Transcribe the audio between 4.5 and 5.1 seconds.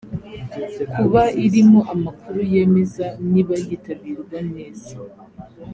neza